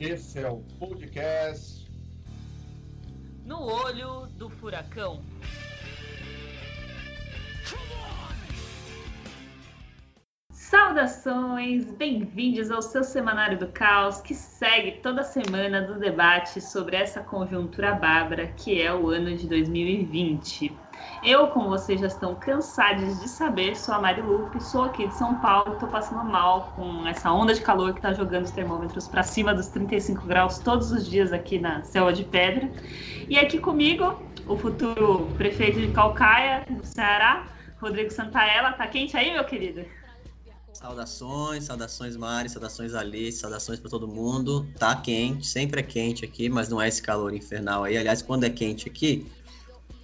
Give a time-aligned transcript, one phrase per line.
[0.00, 1.86] Esse é o podcast
[3.44, 5.22] No Olho do Furacão.
[10.50, 17.22] Saudações, bem-vindos ao seu Semanário do Caos, que segue toda semana do debate sobre essa
[17.22, 20.74] conjuntura bárbara que é o ano de 2020.
[21.22, 25.14] Eu, como vocês já estão cansados de saber, sou a Mari Lupe, sou aqui de
[25.14, 29.06] São Paulo, estou passando mal com essa onda de calor que está jogando os termômetros
[29.06, 32.70] para cima dos 35 graus todos os dias aqui na Selva de Pedra.
[33.28, 37.46] E aqui comigo, o futuro prefeito de Calcaia, do Ceará,
[37.80, 38.72] Rodrigo Santaella.
[38.72, 39.84] Tá quente aí, meu querido?
[40.72, 44.66] Saudações, saudações Mari, saudações Alice, saudações para todo mundo.
[44.78, 47.98] Tá quente, sempre é quente aqui, mas não é esse calor infernal aí.
[47.98, 49.26] Aliás, quando é quente aqui,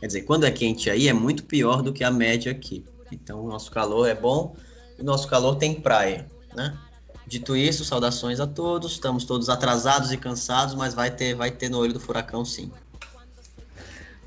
[0.00, 2.84] quer dizer, quando é quente aí é muito pior do que a média aqui.
[3.10, 4.56] Então, o nosso calor é bom
[4.98, 6.76] e o nosso calor tem praia, né?
[7.26, 8.92] Dito isso, saudações a todos.
[8.92, 12.70] Estamos todos atrasados e cansados, mas vai ter, vai ter no olho do furacão sim.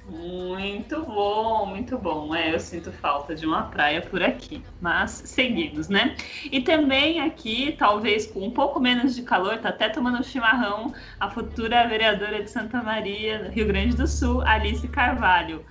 [0.09, 2.33] Muito bom, muito bom.
[2.33, 6.15] É, eu sinto falta de uma praia por aqui, mas seguimos, né?
[6.51, 11.29] E também aqui, talvez com um pouco menos de calor, tá até tomando chimarrão, a
[11.29, 15.63] futura vereadora de Santa Maria, Rio Grande do Sul, Alice Carvalho.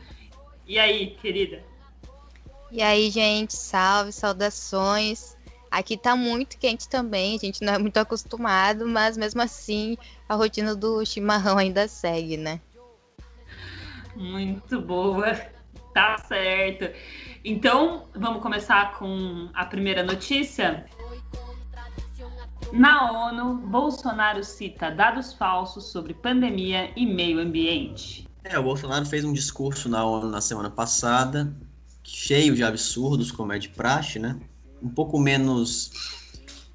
[0.64, 1.60] E aí, querida?
[2.70, 5.36] E aí, gente, salve, saudações.
[5.68, 9.96] Aqui tá muito quente também, a gente não é muito acostumado, mas mesmo assim
[10.28, 12.60] a rotina do chimarrão ainda segue, né?
[14.18, 15.32] Muito boa,
[15.94, 16.92] tá certo.
[17.44, 20.84] Então, vamos começar com a primeira notícia.
[22.72, 28.28] Na ONU, Bolsonaro cita dados falsos sobre pandemia e meio ambiente.
[28.42, 31.54] É, o Bolsonaro fez um discurso na ONU na semana passada,
[32.02, 34.36] cheio de absurdos, como é de praxe, né?
[34.82, 35.92] Um pouco menos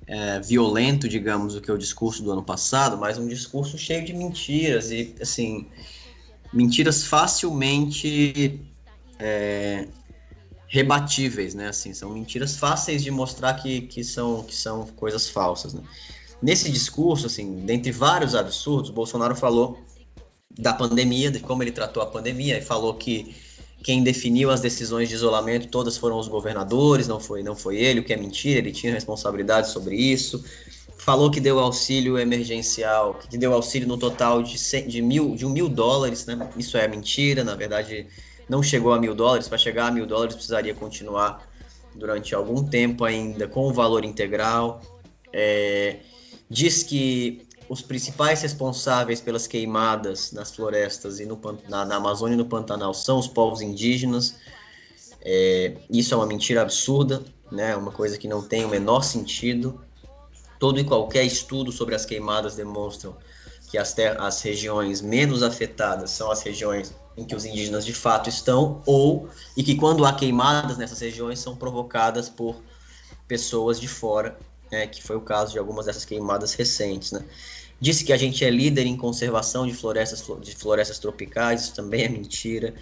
[0.08, 4.14] é, violento, digamos, do que o discurso do ano passado, mas um discurso cheio de
[4.14, 5.68] mentiras e, assim,
[6.54, 8.62] mentiras facilmente
[9.20, 9.88] é,
[10.68, 11.70] rebatíveis, né?
[11.70, 15.82] Assim, são mentiras fáceis de mostrar que, que, são, que são coisas falsas, né?
[16.42, 19.80] Nesse discurso, assim, dentre vários absurdos, Bolsonaro falou
[20.60, 23.34] da pandemia, de como ele tratou a pandemia, e falou que
[23.82, 28.02] quem definiu as decisões de isolamento todas foram os governadores, não foi, não foi ele,
[28.02, 30.44] o que é mentira, ele tinha responsabilidade sobre isso
[31.04, 35.46] falou que deu auxílio emergencial, que deu auxílio no total de, 100, de, mil, de
[35.46, 36.50] um mil dólares, né?
[36.58, 38.08] Isso é mentira, na verdade
[38.48, 41.46] não chegou a mil dólares, para chegar a mil dólares precisaria continuar
[41.94, 44.82] durante algum tempo ainda com o valor integral.
[45.32, 46.00] É,
[46.50, 52.38] diz que os principais responsáveis pelas queimadas nas florestas e no, na, na Amazônia e
[52.38, 54.36] no Pantanal são os povos indígenas.
[55.22, 57.76] É, isso é uma mentira absurda, né?
[57.76, 59.82] Uma coisa que não tem o menor sentido.
[60.64, 63.18] Todo e qualquer estudo sobre as queimadas demonstram
[63.70, 68.30] que as, as regiões menos afetadas são as regiões em que os indígenas de fato
[68.30, 72.64] estão, ou e que quando há queimadas nessas regiões são provocadas por
[73.28, 74.40] pessoas de fora,
[74.72, 77.12] né, que foi o caso de algumas dessas queimadas recentes.
[77.12, 77.26] Né.
[77.78, 82.06] Disse que a gente é líder em conservação de florestas, de florestas tropicais, isso também
[82.06, 82.74] é mentira.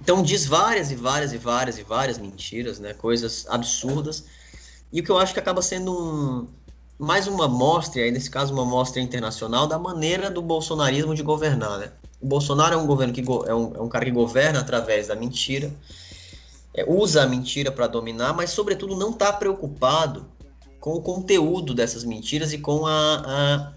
[0.00, 4.24] Então diz várias e várias e várias e várias mentiras, né, coisas absurdas,
[4.90, 6.63] e o que eu acho que acaba sendo um,
[6.98, 11.78] mais uma mostra, aí nesse caso uma mostra internacional, da maneira do bolsonarismo de governar.
[11.78, 11.92] Né?
[12.20, 15.16] O Bolsonaro é um governo que é, um, é um cara que governa através da
[15.16, 15.72] mentira,
[16.72, 20.26] é, usa a mentira para dominar, mas sobretudo não está preocupado
[20.80, 23.72] com o conteúdo dessas mentiras e com a, a,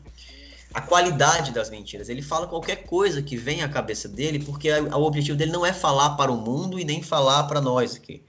[0.74, 2.10] a, qualidade das mentiras.
[2.10, 5.66] Ele fala qualquer coisa que vem à cabeça dele, porque a, o objetivo dele não
[5.66, 8.24] é falar para o mundo e nem falar para nós aqui.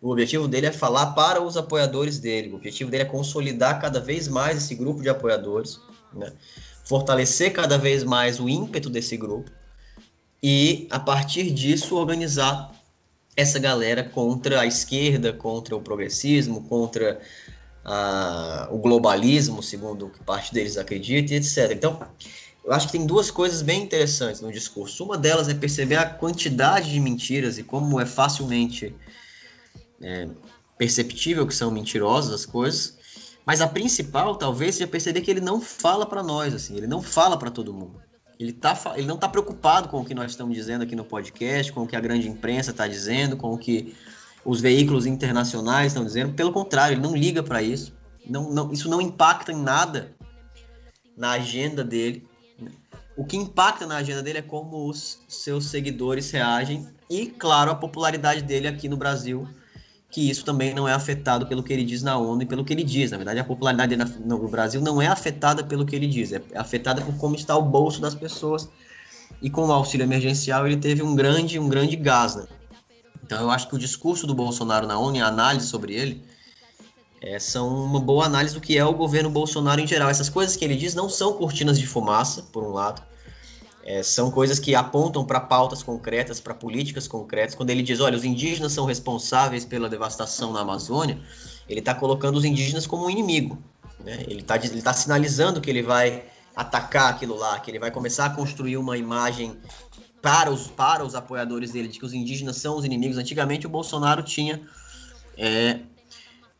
[0.00, 2.50] O objetivo dele é falar para os apoiadores dele.
[2.52, 5.80] O objetivo dele é consolidar cada vez mais esse grupo de apoiadores,
[6.12, 6.32] né?
[6.84, 9.50] fortalecer cada vez mais o ímpeto desse grupo
[10.42, 12.72] e, a partir disso, organizar
[13.36, 17.20] essa galera contra a esquerda, contra o progressismo, contra
[18.70, 21.72] o globalismo, segundo o que parte deles acredita, e etc.
[21.72, 22.00] Então,
[22.64, 25.04] eu acho que tem duas coisas bem interessantes no discurso.
[25.04, 28.94] Uma delas é perceber a quantidade de mentiras e como é facilmente
[30.00, 30.28] é,
[30.78, 32.96] perceptível que são mentirosas as coisas,
[33.44, 37.00] mas a principal talvez seja perceber que ele não fala para nós, assim, ele não
[37.00, 38.02] fala para todo mundo.
[38.38, 41.72] Ele, tá, ele não está preocupado com o que nós estamos dizendo aqui no podcast,
[41.72, 43.96] com o que a grande imprensa está dizendo, com o que
[44.44, 46.34] os veículos internacionais estão dizendo.
[46.34, 47.94] Pelo contrário, ele não liga para isso.
[48.28, 50.14] Não, não, isso não impacta em nada
[51.16, 52.28] na agenda dele.
[53.16, 57.74] O que impacta na agenda dele é como os seus seguidores reagem e, claro, a
[57.74, 59.48] popularidade dele aqui no Brasil
[60.16, 62.72] que isso também não é afetado pelo que ele diz na ONU e pelo que
[62.72, 63.10] ele diz.
[63.10, 67.02] Na verdade, a popularidade no Brasil não é afetada pelo que ele diz, é afetada
[67.02, 68.66] por como está o bolso das pessoas.
[69.42, 72.34] E com o auxílio emergencial ele teve um grande, um grande gás.
[72.34, 72.46] Né?
[73.22, 76.24] Então eu acho que o discurso do Bolsonaro na ONU e a análise sobre ele
[77.20, 80.08] é, são uma boa análise do que é o governo Bolsonaro em geral.
[80.08, 83.02] Essas coisas que ele diz não são cortinas de fumaça, por um lado,
[83.88, 87.54] é, são coisas que apontam para pautas concretas, para políticas concretas.
[87.54, 91.20] Quando ele diz, olha, os indígenas são responsáveis pela devastação na Amazônia,
[91.68, 93.56] ele está colocando os indígenas como um inimigo.
[94.00, 94.24] Né?
[94.26, 96.24] Ele está ele tá sinalizando que ele vai
[96.56, 99.56] atacar aquilo lá, que ele vai começar a construir uma imagem
[100.20, 103.18] para os, para os apoiadores dele de que os indígenas são os inimigos.
[103.18, 104.62] Antigamente o Bolsonaro tinha
[105.38, 105.78] é,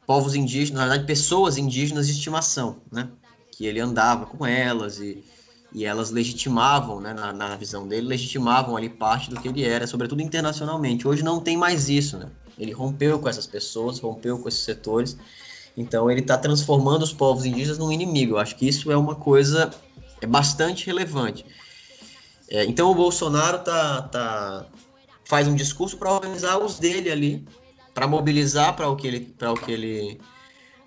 [0.06, 3.08] povos indígenas, na verdade pessoas indígenas de estimação, né?
[3.50, 5.25] Que ele andava com elas e
[5.72, 9.86] e elas legitimavam, né, na, na, visão dele, legitimavam ali parte do que ele era,
[9.86, 11.06] sobretudo internacionalmente.
[11.06, 12.28] Hoje não tem mais isso, né?
[12.58, 15.16] Ele rompeu com essas pessoas, rompeu com esses setores,
[15.76, 18.34] então ele está transformando os povos indígenas num inimigo.
[18.34, 19.70] Eu acho que isso é uma coisa
[20.20, 21.44] é bastante relevante.
[22.48, 24.66] É, então o Bolsonaro tá, tá,
[25.24, 27.46] faz um discurso para organizar os dele ali,
[27.92, 30.20] para mobilizar para o que ele, para o que ele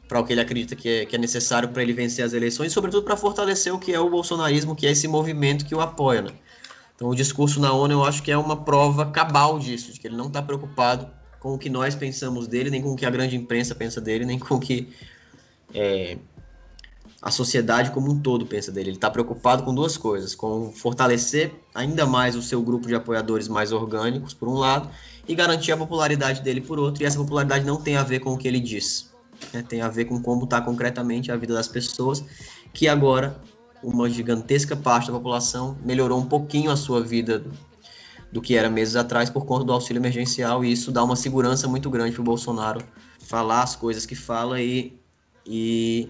[0.09, 2.71] para o que ele acredita que é, que é necessário para ele vencer as eleições,
[2.71, 5.79] e sobretudo para fortalecer o que é o bolsonarismo, que é esse movimento que o
[5.79, 6.23] apoia.
[6.23, 6.31] Né?
[6.95, 10.07] Então, o discurso na ONU eu acho que é uma prova cabal disso, de que
[10.07, 11.07] ele não está preocupado
[11.39, 14.25] com o que nós pensamos dele, nem com o que a grande imprensa pensa dele,
[14.25, 14.89] nem com o que
[15.75, 16.17] é,
[17.21, 18.89] a sociedade como um todo pensa dele.
[18.89, 23.47] Ele está preocupado com duas coisas: com fortalecer ainda mais o seu grupo de apoiadores
[23.47, 24.89] mais orgânicos, por um lado,
[25.27, 27.03] e garantir a popularidade dele por outro.
[27.03, 29.09] E essa popularidade não tem a ver com o que ele diz
[29.53, 32.24] né, tem a ver com como está concretamente a vida das pessoas,
[32.74, 33.39] que agora
[33.81, 37.51] uma gigantesca parte da população melhorou um pouquinho a sua vida do,
[38.31, 41.68] do que era meses atrás por conta do auxílio emergencial, e isso dá uma segurança
[41.68, 42.83] muito grande para o Bolsonaro
[43.19, 45.00] falar as coisas que fala e,
[45.45, 46.09] e,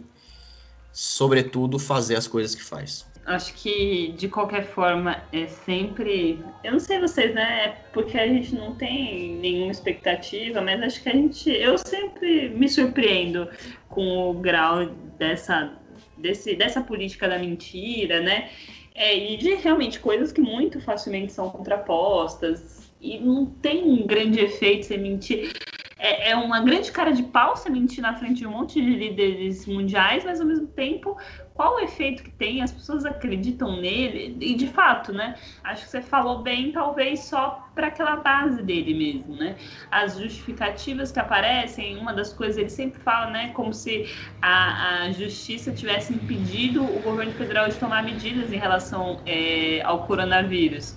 [0.91, 6.43] sobretudo, fazer as coisas que faz acho que de qualquer forma é sempre.
[6.63, 7.65] Eu não sei vocês, né?
[7.65, 11.49] É porque a gente não tem nenhuma expectativa, mas acho que a gente.
[11.49, 13.47] Eu sempre me surpreendo
[13.87, 14.85] com o grau
[15.17, 15.73] dessa,
[16.17, 18.49] desse, dessa política da mentira, né?
[18.95, 24.39] É, e de realmente coisas que muito facilmente são contrapostas e não tem um grande
[24.39, 25.53] efeito sem mentir.
[25.97, 28.89] É, é, uma grande cara de pau você mentir na frente de um monte de
[28.89, 31.17] líderes mundiais, mas ao mesmo tempo
[31.59, 35.35] qual o efeito que tem, as pessoas acreditam nele, e de fato, né?
[35.61, 39.57] Acho que você falou bem, talvez só para aquela base dele mesmo, né?
[39.91, 43.49] As justificativas que aparecem, uma das coisas ele sempre fala, né?
[43.49, 44.09] Como se
[44.41, 50.07] a, a justiça tivesse impedido o governo federal de tomar medidas em relação é, ao
[50.07, 50.95] coronavírus.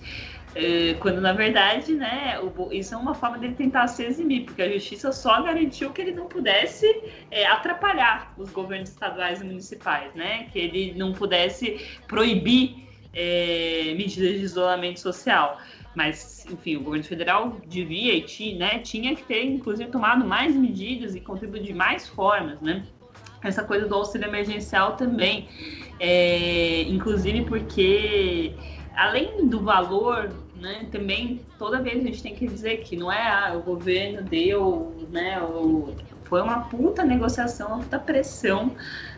[0.55, 2.39] É, quando na verdade, né,
[2.73, 6.13] isso é uma forma dele tentar se eximir, porque a justiça só garantiu que ele
[6.13, 6.87] não pudesse
[7.31, 14.39] é, atrapalhar os governos estaduais e municipais, né, que ele não pudesse proibir é, medidas
[14.39, 15.59] de isolamento social.
[15.95, 20.55] Mas, enfim, o governo federal devia e tinha, né, tinha que ter, inclusive, tomado mais
[20.55, 22.83] medidas e contribuído de mais formas, né?
[23.43, 25.49] Essa coisa do auxílio emergencial também,
[26.01, 28.55] é, inclusive porque
[28.95, 30.31] além do valor,
[30.63, 34.23] né, também toda vez a gente tem que dizer que não é ah, o governo
[34.23, 35.93] deu, né, o,
[36.25, 38.75] foi uma puta negociação, uma puta pressão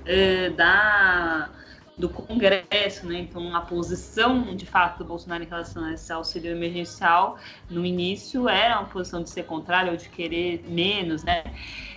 [0.06, 1.50] eh, da
[1.96, 3.20] do Congresso, né?
[3.20, 7.38] Então a posição de fato do Bolsonaro em relação a esse auxílio emergencial
[7.70, 11.44] no início era uma posição de ser contrária ou de querer menos, né?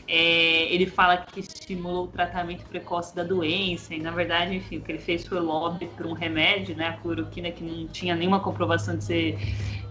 [0.07, 4.81] É, ele fala que estimulou o tratamento precoce da doença, e na verdade, enfim, o
[4.81, 8.39] que ele fez foi lobby para um remédio, né, a cloroquina, que não tinha nenhuma
[8.39, 9.37] comprovação de ser,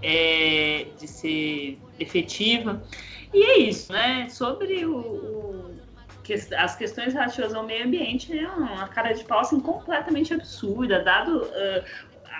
[0.03, 2.83] é, de ser efetiva.
[3.35, 4.29] E é isso, né?
[4.31, 5.77] Sobre o, o
[6.57, 11.43] as questões relativas ao meio ambiente, é uma cara de pau assim, completamente absurda, dado
[11.43, 11.85] uh,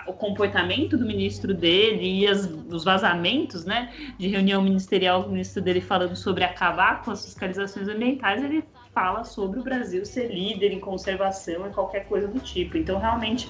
[0.07, 5.61] o comportamento do ministro dele e as, os vazamentos, né, de reunião ministerial do ministro
[5.61, 10.71] dele falando sobre acabar com as fiscalizações ambientais, ele fala sobre o Brasil ser líder
[10.71, 12.77] em conservação e qualquer coisa do tipo.
[12.77, 13.47] Então, realmente,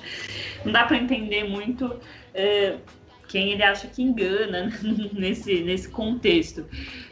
[0.65, 1.95] não dá para entender muito
[2.33, 2.77] é,
[3.27, 4.69] quem ele acha que engana
[5.13, 6.65] nesse, nesse contexto.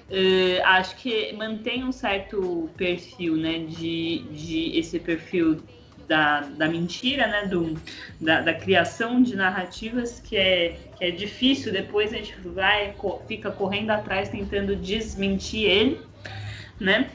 [0.09, 5.61] É, acho que mantém um certo perfil, né, de, de esse perfil
[6.07, 7.75] da, da mentira, né, do,
[8.19, 12.93] da, da, criação de narrativas que é, que é difícil, depois a gente vai,
[13.27, 16.01] fica correndo atrás tentando desmentir ele,
[16.79, 17.09] né?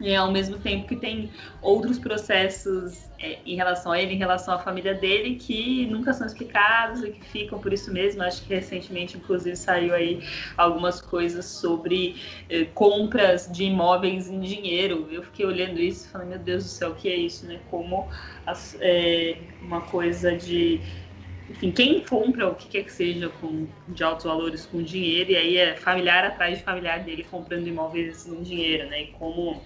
[0.00, 1.28] E ao mesmo tempo que tem
[1.60, 6.24] outros processos é, em relação a ele, em relação à família dele, que nunca são
[6.24, 8.22] explicados e que ficam por isso mesmo.
[8.22, 10.22] Acho que recentemente, inclusive, saiu aí
[10.56, 12.14] algumas coisas sobre
[12.48, 15.08] é, compras de imóveis em dinheiro.
[15.10, 17.60] Eu fiquei olhando isso e falei, meu Deus do céu, o que é isso, né?
[17.68, 18.08] Como
[18.46, 20.80] as, é, uma coisa de
[21.50, 25.36] enfim, quem compra o que quer que seja com, de altos valores com dinheiro, e
[25.36, 29.04] aí é familiar atrás de familiar dele comprando imóveis em dinheiro, né?
[29.04, 29.62] E como,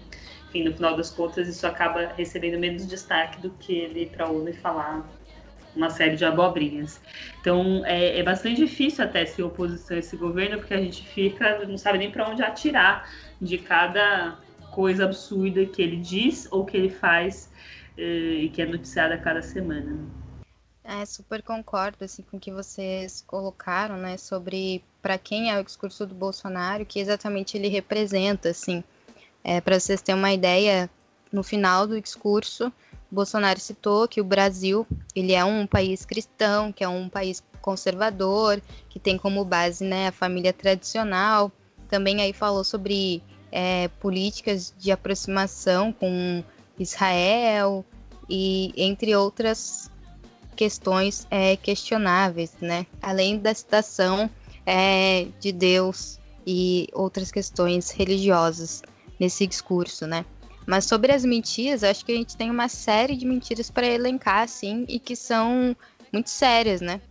[0.53, 4.49] enfim, no final das contas, isso acaba recebendo menos destaque do que ele para a
[4.49, 5.03] e falar
[5.75, 7.01] uma série de abobrinhas.
[7.41, 11.65] Então, é, é, bastante difícil até ser oposição a esse governo, porque a gente fica,
[11.65, 13.09] não sabe nem para onde atirar
[13.41, 14.37] de cada
[14.69, 17.51] coisa absurda que ele diz ou que ele faz
[17.97, 19.97] eh, e que é noticiada a cada semana.
[20.83, 25.63] É, super concordo assim, com o que vocês colocaram, né, sobre para quem é o
[25.63, 28.83] discurso do Bolsonaro, que exatamente ele representa, assim.
[29.43, 30.89] É, para vocês terem uma ideia,
[31.31, 32.71] no final do discurso,
[33.11, 38.61] Bolsonaro citou que o Brasil, ele é um país cristão, que é um país conservador,
[38.89, 41.51] que tem como base, né, a família tradicional.
[41.87, 43.21] Também aí falou sobre
[43.51, 46.43] é, políticas de aproximação com
[46.79, 47.85] Israel
[48.27, 49.91] e entre outras
[50.55, 52.85] questões é, questionáveis, né?
[53.01, 54.29] Além da citação
[54.65, 58.81] é, de Deus e outras questões religiosas
[59.23, 60.25] nesse discurso, né?
[60.65, 64.43] Mas sobre as mentiras, acho que a gente tem uma série de mentiras para elencar,
[64.43, 65.75] assim, e que são
[66.11, 67.01] muito sérias, né?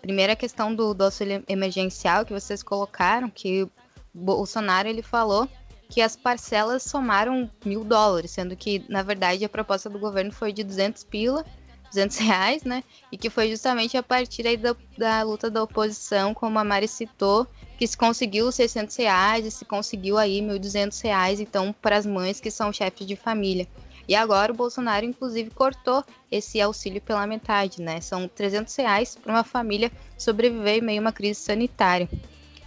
[0.00, 3.68] Primeira questão do, do auxílio emergencial que vocês colocaram, que
[4.12, 5.48] Bolsonaro ele falou
[5.88, 10.52] que as parcelas somaram mil dólares, sendo que, na verdade, a proposta do governo foi
[10.52, 11.44] de 200 pila
[11.92, 12.82] 200 reais, né?
[13.10, 16.88] E que foi justamente a partir aí da, da luta da oposição, como a Mari
[16.88, 17.46] citou,
[17.82, 22.38] que se conseguiu 600 reais e se conseguiu aí 1.200 reais, então, para as mães
[22.38, 23.66] que são chefes de família.
[24.06, 28.00] E agora o Bolsonaro, inclusive, cortou esse auxílio pela metade, né?
[28.00, 32.08] São 300 reais para uma família sobreviver em meio a uma crise sanitária.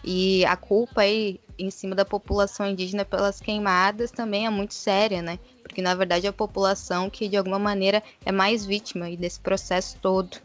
[0.04, 5.22] E a culpa aí em cima da população indígena pelas queimadas também é muito séria,
[5.22, 5.40] né?
[5.64, 9.98] Porque na verdade é a população que de alguma maneira é mais vítima desse processo
[10.02, 10.38] todo.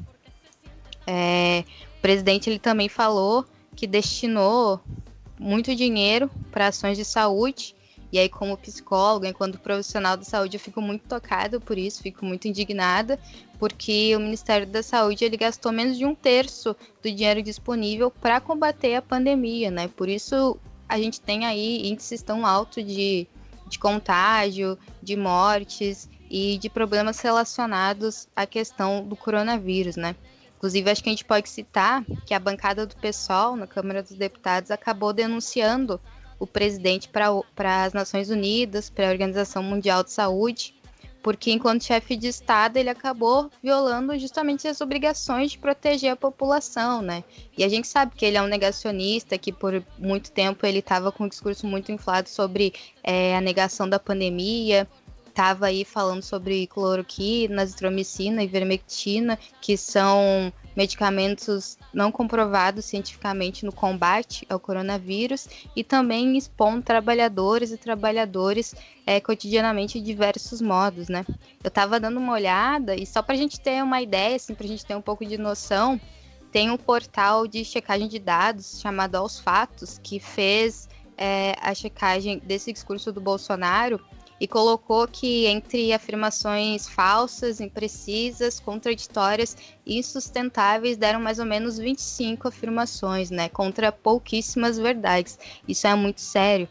[1.08, 1.64] É,
[1.98, 3.44] o presidente ele também falou
[3.80, 4.78] que destinou
[5.38, 7.74] muito dinheiro para ações de saúde
[8.12, 12.26] e aí, como psicóloga, enquanto profissional da saúde, eu fico muito tocada por isso, fico
[12.26, 13.18] muito indignada,
[13.58, 18.38] porque o Ministério da Saúde ele gastou menos de um terço do dinheiro disponível para
[18.38, 19.88] combater a pandemia, né?
[19.88, 23.26] Por isso a gente tem aí índices tão altos de,
[23.66, 30.14] de contágio, de mortes e de problemas relacionados à questão do coronavírus, né?
[30.60, 34.12] Inclusive, acho que a gente pode citar que a bancada do PSOL na Câmara dos
[34.12, 35.98] Deputados acabou denunciando
[36.38, 40.74] o presidente para as Nações Unidas, para a Organização Mundial de Saúde,
[41.22, 47.00] porque enquanto chefe de Estado ele acabou violando justamente as obrigações de proteger a população,
[47.00, 47.24] né?
[47.56, 51.10] E a gente sabe que ele é um negacionista, que por muito tempo ele estava
[51.10, 54.86] com um discurso muito inflado sobre é, a negação da pandemia,
[55.30, 63.72] estava aí falando sobre cloroquina, azitromicina e vermectina, que são medicamentos não comprovados cientificamente no
[63.72, 68.74] combate ao coronavírus e também expondo trabalhadores e trabalhadores
[69.06, 71.24] é, cotidianamente de diversos modos, né?
[71.62, 74.64] Eu estava dando uma olhada e só para a gente ter uma ideia, assim, para
[74.64, 76.00] a gente ter um pouco de noção,
[76.52, 82.38] tem um portal de checagem de dados chamado Aos Fatos que fez é, a checagem
[82.38, 84.00] desse discurso do Bolsonaro
[84.40, 92.48] e colocou que entre afirmações falsas, imprecisas, contraditórias e insustentáveis deram mais ou menos 25
[92.48, 95.38] afirmações, né, contra pouquíssimas verdades.
[95.68, 96.66] Isso é muito sério.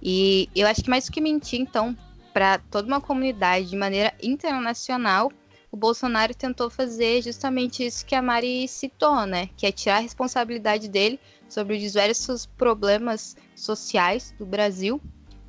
[0.00, 1.96] E eu acho que mais do que mentir, então,
[2.32, 5.32] para toda uma comunidade de maneira internacional,
[5.72, 9.50] o Bolsonaro tentou fazer justamente isso que a Mari citou, né?
[9.56, 15.00] Que é tirar a responsabilidade dele sobre os diversos problemas sociais do Brasil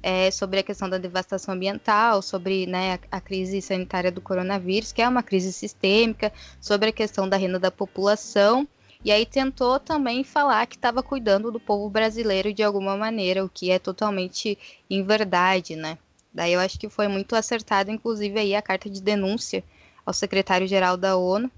[0.03, 4.91] é, sobre a questão da devastação ambiental, sobre né, a, a, crise sanitária do coronavírus,
[4.91, 8.67] que é uma crise sistêmica, sobre a questão da renda da população.
[9.03, 13.49] E aí tentou também falar que estava cuidando do povo brasileiro de alguma maneira, o
[13.49, 14.57] que é totalmente
[14.89, 15.97] inverdade, né?
[16.33, 19.63] Daí eu acho que foi muito acertado, inclusive, aí a carta de denúncia
[20.05, 21.51] ao secretário-geral da ONU,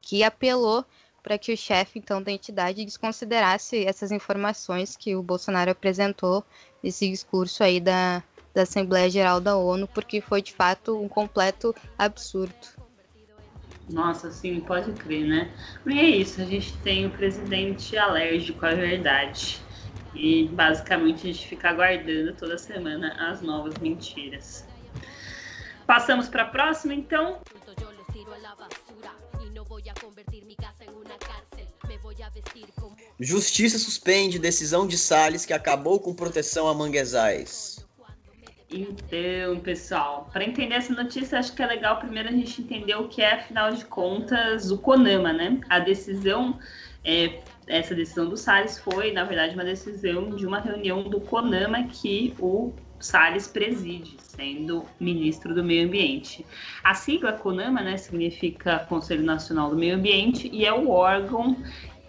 [0.00, 0.84] que apelou
[1.22, 6.44] para que o chefe, então, da entidade desconsiderasse essas informações que o Bolsonaro apresentou
[6.82, 8.22] nesse discurso aí da,
[8.54, 12.54] da Assembleia Geral da ONU, porque foi, de fato, um completo absurdo.
[13.90, 15.50] Nossa, sim, pode crer, né?
[15.86, 19.60] E é isso, a gente tem o presidente alérgico à verdade.
[20.14, 24.66] E basicamente a gente fica aguardando toda semana as novas mentiras.
[25.86, 27.40] Passamos para a próxima, então.
[33.20, 37.86] Justiça suspende decisão de Salles que acabou com proteção a manguezais.
[38.70, 43.08] Então, pessoal, para entender essa notícia, acho que é legal primeiro a gente entender o
[43.08, 45.58] que é, afinal de contas, o CONAMA, né?
[45.70, 46.58] A decisão,
[47.02, 51.84] é, essa decisão do Salles foi, na verdade, uma decisão de uma reunião do CONAMA
[51.84, 56.44] que o Salles preside, sendo ministro do Meio Ambiente.
[56.84, 61.56] A sigla CONAMA, né, significa Conselho Nacional do Meio Ambiente e é o órgão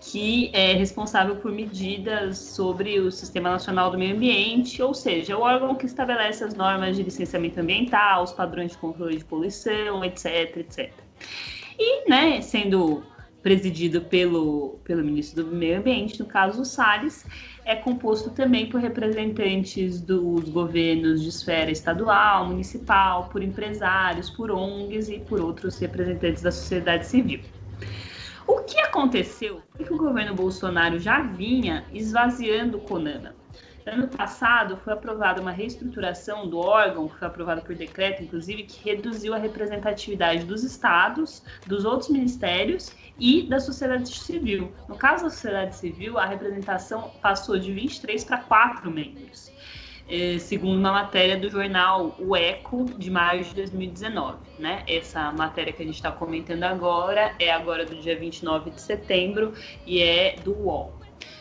[0.09, 5.41] que é responsável por medidas sobre o Sistema Nacional do Meio Ambiente, ou seja, o
[5.41, 10.57] órgão que estabelece as normas de licenciamento ambiental, os padrões de controle de poluição, etc,
[10.57, 10.91] etc.
[11.77, 13.03] E, né, sendo
[13.43, 17.23] presidido pelo, pelo ministro do Meio Ambiente, no caso o Salles,
[17.63, 25.07] é composto também por representantes dos governos de esfera estadual, municipal, por empresários, por ONGs
[25.07, 27.41] e por outros representantes da sociedade civil.
[28.49, 33.35] O que aconteceu é que o governo Bolsonaro já vinha esvaziando o CONAMA.
[33.85, 38.89] Ano passado foi aprovada uma reestruturação do órgão, que foi aprovado por decreto, inclusive, que
[38.89, 44.73] reduziu a representatividade dos estados, dos outros ministérios e da sociedade civil.
[44.87, 49.51] No caso da sociedade civil, a representação passou de 23 para 4 membros.
[50.09, 54.37] Eh, segundo uma matéria do jornal O Eco, de maio de 2019.
[54.57, 54.83] Né?
[54.87, 59.53] Essa matéria que a gente está comentando agora é agora do dia 29 de setembro
[59.85, 60.93] e é do UOL.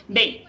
[0.07, 0.45] Bem,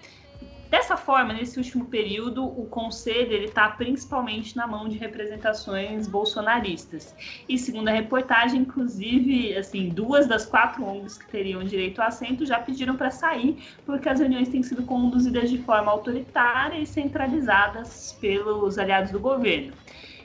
[0.70, 7.16] Dessa forma, nesse último período, o conselho está principalmente na mão de representações bolsonaristas.
[7.48, 12.46] E segundo a reportagem, inclusive, assim, duas das quatro ONGs que teriam direito a assento
[12.46, 18.16] já pediram para sair, porque as reuniões têm sido conduzidas de forma autoritária e centralizadas
[18.22, 19.74] pelos aliados do governo.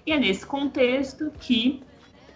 [0.07, 1.83] E é nesse contexto que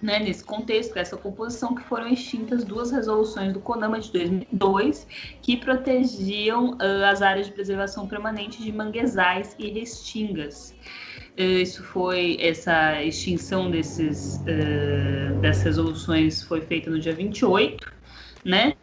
[0.01, 5.07] né, nesse contexto, essa composição, que foram extintas duas resoluções do CONAMA de 2002
[5.43, 10.75] que protegiam uh, as áreas de preservação permanente de manguezais e restingas.
[11.39, 17.93] Uh, isso foi, essa extinção desses, uh, dessas resoluções foi feita no dia 28,
[18.45, 18.75] né?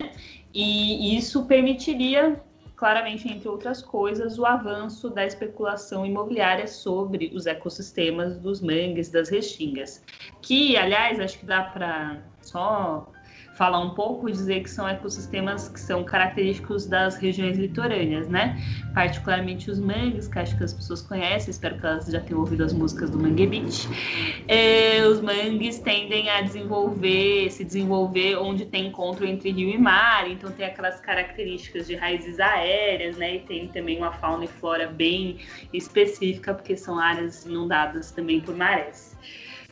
[0.53, 2.41] E isso permitiria
[2.75, 9.29] claramente, entre outras coisas, o avanço da especulação imobiliária sobre os ecossistemas dos mangues, das
[9.29, 10.03] restingas.
[10.41, 13.11] Que, aliás, acho que dá para só
[13.55, 18.61] falar um pouco e dizer que são ecossistemas que são característicos das regiões litorâneas, né?
[18.93, 22.63] Particularmente os mangues, que acho que as pessoas conhecem, espero que elas já tenham ouvido
[22.63, 23.87] as músicas do Mangue Beach.
[24.47, 30.29] É, os mangues tendem a desenvolver, se desenvolver onde tem encontro entre rio e mar,
[30.29, 33.35] então tem aquelas características de raízes aéreas, né?
[33.35, 35.37] E tem também uma fauna e flora bem
[35.71, 39.15] específica, porque são áreas inundadas também por marés.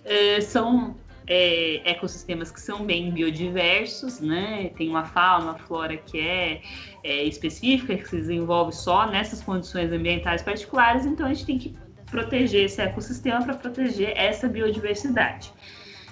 [0.05, 4.71] É, são é, ecossistemas que são bem biodiversos, né?
[4.77, 6.61] Tem uma fauna, uma flora que é,
[7.03, 11.75] é, específica, que se desenvolve só nessas condições ambientais particulares, então a gente tem que
[12.09, 15.51] proteger esse ecossistema para proteger essa biodiversidade.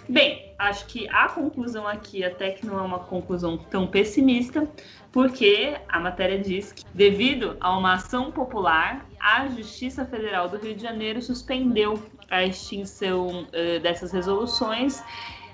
[0.09, 4.67] Bem, acho que a conclusão aqui até que não é uma conclusão tão pessimista,
[5.11, 10.75] porque a matéria diz que, devido a uma ação popular, a Justiça Federal do Rio
[10.75, 15.03] de Janeiro suspendeu a extinção uh, dessas resoluções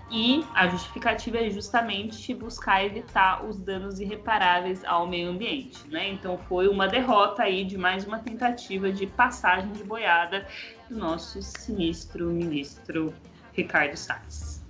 [0.09, 6.07] e a justificativa é justamente buscar evitar os danos irreparáveis ao meio ambiente, né?
[6.07, 10.47] Então foi uma derrota aí de mais uma tentativa de passagem de boiada
[10.89, 13.13] do nosso sinistro ministro
[13.51, 14.63] Ricardo Salles.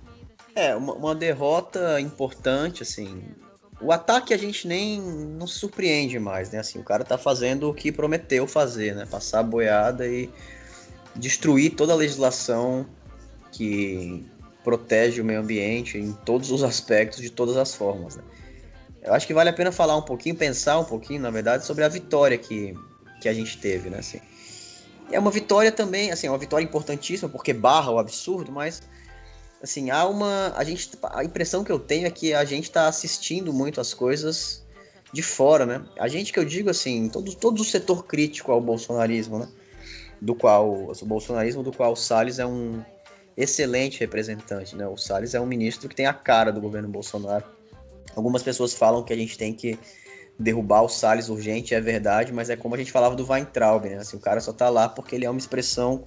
[0.56, 3.22] É, uma, uma derrota importante, assim.
[3.80, 6.58] O ataque a gente nem não surpreende mais, né?
[6.58, 9.06] Assim, o cara tá fazendo o que prometeu fazer, né?
[9.06, 10.28] Passar a boiada e
[11.18, 12.86] destruir toda a legislação
[13.52, 14.24] que
[14.64, 18.16] protege o meio ambiente em todos os aspectos, de todas as formas.
[18.16, 18.22] Né?
[19.02, 21.84] Eu acho que vale a pena falar um pouquinho, pensar um pouquinho, na verdade, sobre
[21.84, 22.74] a vitória que,
[23.20, 23.98] que a gente teve, né?
[23.98, 24.20] Assim,
[25.10, 28.82] é uma vitória também, assim, é uma vitória importantíssima, porque barra o absurdo, mas
[29.62, 30.52] assim, há uma.
[30.54, 33.94] A, gente, a impressão que eu tenho é que a gente está assistindo muito as
[33.94, 34.64] coisas
[35.12, 35.84] de fora, né?
[35.98, 39.48] A gente que eu digo assim, todo, todo o setor crítico ao bolsonarismo, né?
[40.20, 42.82] Do qual o bolsonarismo do qual o Salles é um
[43.36, 44.86] excelente representante, né?
[44.86, 47.44] O Salles é um ministro que tem a cara do governo Bolsonaro.
[48.16, 49.78] Algumas pessoas falam que a gente tem que
[50.38, 53.98] derrubar o Salles urgente, é verdade, mas é como a gente falava do Weintraub, né?
[53.98, 56.04] Assim, o cara só tá lá porque ele é uma expressão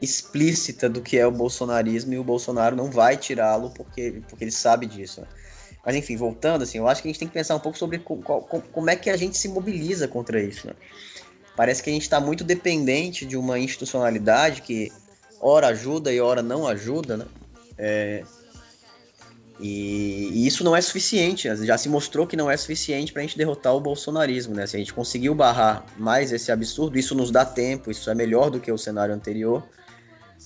[0.00, 4.50] explícita do que é o bolsonarismo e o Bolsonaro não vai tirá-lo porque, porque ele
[4.50, 5.20] sabe disso.
[5.20, 5.26] Né?
[5.84, 7.98] Mas enfim, voltando, assim, eu acho que a gente tem que pensar um pouco sobre
[7.98, 10.74] como, como é que a gente se mobiliza contra isso, né?
[11.60, 14.90] Parece que a gente está muito dependente de uma institucionalidade que
[15.38, 17.26] ora ajuda e ora não ajuda, né?
[17.76, 18.24] É,
[19.60, 21.56] e, e, isso não é suficiente, né?
[21.66, 24.66] já se mostrou que não é suficiente para a gente derrotar o bolsonarismo, né?
[24.66, 28.48] Se a gente conseguiu barrar mais esse absurdo, isso nos dá tempo, isso é melhor
[28.48, 29.62] do que o cenário anterior,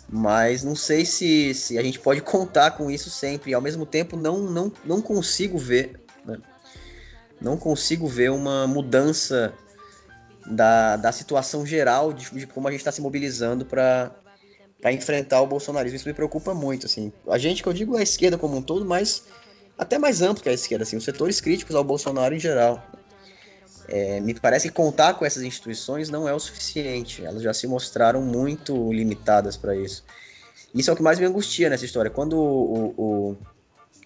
[0.08, 3.86] mas não sei se, se a gente pode contar com isso sempre, e ao mesmo
[3.86, 5.92] tempo não, não, não consigo ver,
[6.26, 6.38] né?
[7.40, 9.54] não consigo ver uma mudança
[10.46, 14.12] da, da situação geral de, de como a gente está se mobilizando para
[14.92, 15.96] enfrentar o bolsonarismo.
[15.96, 17.12] Isso me preocupa muito, assim.
[17.28, 19.24] A gente, que eu digo, é a esquerda como um todo, mas
[19.78, 22.82] até mais amplo que a esquerda, assim, os setores críticos ao Bolsonaro em geral.
[23.86, 27.24] É, me parece que contar com essas instituições não é o suficiente.
[27.24, 30.04] Elas já se mostraram muito limitadas para isso.
[30.74, 32.10] Isso é o que mais me angustia nessa história.
[32.10, 33.36] Quando o, o,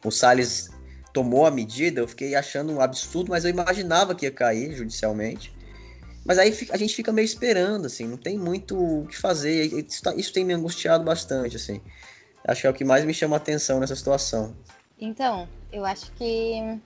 [0.04, 0.70] o Salles
[1.12, 5.52] tomou a medida, eu fiquei achando um absurdo, mas eu imaginava que ia cair judicialmente.
[6.28, 9.64] Mas aí a gente fica meio esperando, assim, não tem muito o que fazer.
[9.64, 11.80] Isso, tá, isso tem me angustiado bastante, assim.
[12.46, 14.54] Acho que é o que mais me chama a atenção nessa situação.
[15.00, 16.78] Então, eu acho que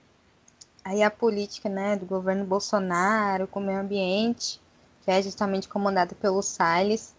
[0.85, 4.61] aí a política, né, do governo Bolsonaro com o meio ambiente,
[5.05, 7.13] que é justamente comandada pelo Salles,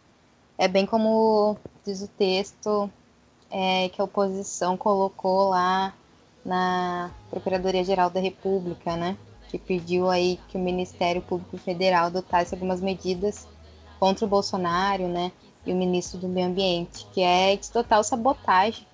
[0.57, 2.89] é bem como diz o texto
[3.51, 5.93] é, que a oposição colocou lá
[6.45, 9.17] na Procuradoria-Geral da República, né?
[9.53, 13.47] Que pediu aí que o Ministério Público Federal adotasse algumas medidas
[13.99, 15.31] contra o Bolsonaro, né,
[15.63, 18.87] e o ministro do Meio Ambiente, que é de total sabotagem,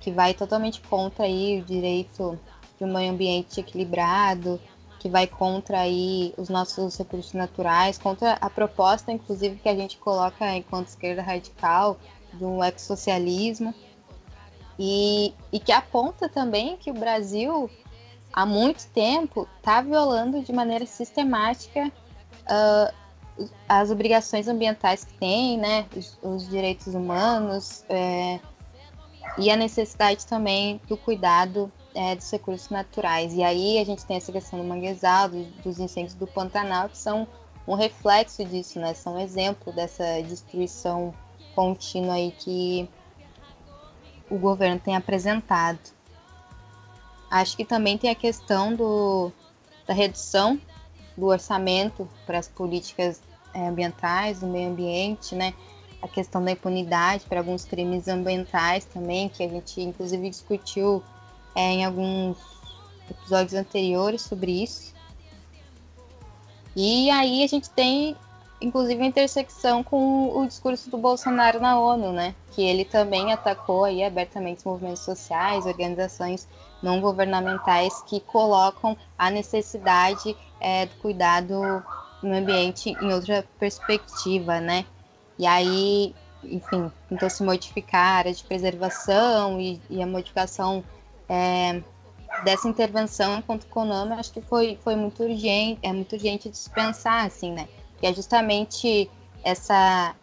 [0.00, 2.38] que vai totalmente contra aí o direito
[2.78, 4.58] de um meio ambiente equilibrado,
[4.98, 9.98] que vai contra aí os nossos recursos naturais, contra a proposta, inclusive, que a gente
[9.98, 11.98] coloca enquanto esquerda radical
[12.32, 13.74] do ex-socialismo,
[14.78, 17.70] e, e que aponta também que o Brasil
[18.34, 21.90] há muito tempo está violando de maneira sistemática
[22.42, 22.94] uh,
[23.68, 28.40] as obrigações ambientais que tem, né, os, os direitos humanos é,
[29.38, 33.34] e a necessidade também do cuidado é, dos recursos naturais.
[33.34, 36.98] E aí a gente tem essa questão do manguezal, do, dos incêndios do Pantanal, que
[36.98, 37.26] são
[37.66, 41.14] um reflexo disso, né, são um exemplo dessa destruição
[41.54, 42.88] contínua aí que
[44.28, 45.78] o governo tem apresentado.
[47.34, 49.32] Acho que também tem a questão do,
[49.88, 50.56] da redução
[51.16, 53.20] do orçamento para as políticas
[53.52, 55.52] é, ambientais, do meio ambiente, né?
[56.00, 61.02] A questão da impunidade para alguns crimes ambientais também, que a gente inclusive discutiu
[61.56, 62.36] é, em alguns
[63.10, 64.94] episódios anteriores sobre isso.
[66.76, 68.16] E aí a gente tem,
[68.60, 72.32] inclusive, a intersecção com o discurso do Bolsonaro na ONU, né?
[72.52, 76.46] Que ele também atacou aí abertamente os movimentos sociais, organizações
[76.84, 81.82] não governamentais que colocam a necessidade é, do cuidado
[82.22, 84.84] no ambiente em outra perspectiva, né?
[85.38, 90.84] E aí, enfim, tentou se modificar a área de preservação e, e a modificação
[91.28, 91.82] é,
[92.44, 97.50] dessa intervenção enquanto econômica, acho que foi, foi muito urgente, é muito urgente dispensar, assim,
[97.50, 97.66] né?
[97.98, 99.10] Que é justamente
[99.42, 100.14] essa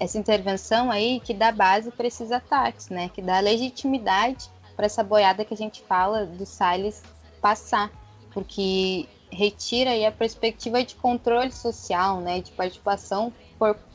[0.00, 3.10] essa intervenção aí que dá base para esses ataques, né?
[3.12, 7.02] Que dá legitimidade para essa boiada que a gente fala do Salles
[7.40, 7.90] passar,
[8.32, 13.32] porque retira aí a perspectiva de controle social, né, de participação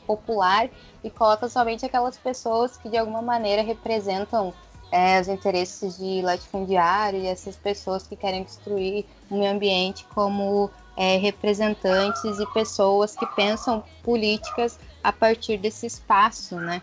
[0.06, 0.68] popular
[1.02, 4.52] e coloca somente aquelas pessoas que de alguma maneira representam
[4.92, 10.70] é, os interesses de latifundiário e essas pessoas que querem destruir o meio ambiente como
[10.98, 16.82] é, representantes e pessoas que pensam políticas a partir desse espaço, né?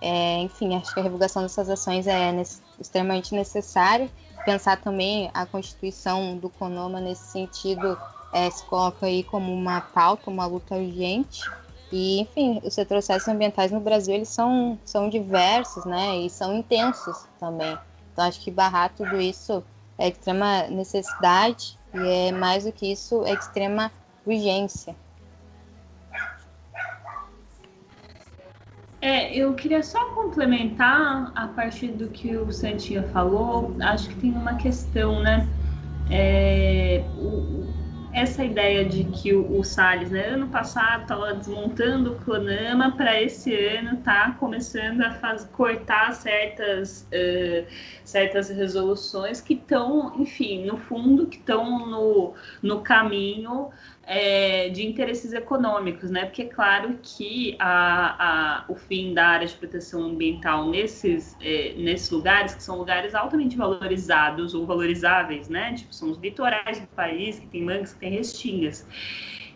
[0.00, 2.32] É, enfim, acho que a revogação dessas ações é
[2.80, 4.08] extremamente necessária.
[4.44, 7.98] Pensar também a constituição do CONOMA nesse sentido
[8.32, 11.50] é, se coloca aí como uma pauta, uma luta urgente.
[11.90, 16.18] E, enfim, os retrocessos ambientais no Brasil eles são, são diversos, né?
[16.18, 17.78] E são intensos também.
[18.12, 19.62] Então, acho que barrar tudo isso
[19.96, 23.90] é extrema necessidade e é mais do que isso, é extrema
[24.26, 24.94] urgência.
[29.00, 33.76] É, eu queria só complementar a partir do que o Santinha falou.
[33.80, 35.48] Acho que tem uma questão, né?
[36.10, 37.66] É, o,
[38.12, 43.20] essa ideia de que o, o Salles, né, ano passado estava desmontando o Conama, para
[43.22, 47.66] esse ano tá começando a faz, cortar certas, uh,
[48.04, 53.70] certas resoluções que estão, enfim, no fundo, que estão no, no caminho
[54.08, 56.24] é, de interesses econômicos, né?
[56.24, 61.74] Porque é claro que a, a, o fim da área de proteção ambiental nesses, é,
[61.76, 65.74] nesses lugares, que são lugares altamente valorizados ou valorizáveis, né?
[65.74, 68.86] Tipo, são os litorais do país, que tem mangues, que tem restingas.